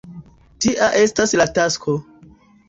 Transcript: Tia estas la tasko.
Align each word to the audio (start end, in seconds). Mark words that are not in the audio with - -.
Tia 0.65 0.87
estas 1.01 1.35
la 1.43 1.47
tasko. 1.59 1.97